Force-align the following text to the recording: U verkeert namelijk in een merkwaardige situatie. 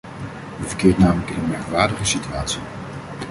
U 0.61 0.67
verkeert 0.67 0.97
namelijk 0.97 1.29
in 1.29 1.39
een 1.43 1.49
merkwaardige 1.49 2.05
situatie. 2.05 2.59